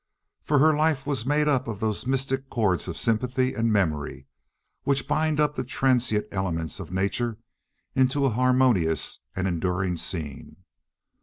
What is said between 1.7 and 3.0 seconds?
those mystic chords of